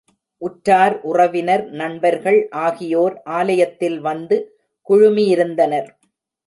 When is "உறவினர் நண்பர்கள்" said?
1.03-2.39